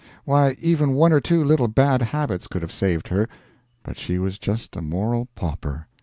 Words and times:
Why, 0.25 0.55
even 0.59 0.95
one 0.95 1.13
or 1.13 1.21
two 1.21 1.43
little 1.45 1.67
bad 1.67 2.01
habits 2.01 2.47
could 2.47 2.63
have 2.63 2.71
saved 2.71 3.09
her, 3.09 3.29
but 3.83 3.97
she 3.97 4.17
was 4.17 4.39
just 4.39 4.75
a 4.75 4.81
moral 4.81 5.27
pauper. 5.35 5.85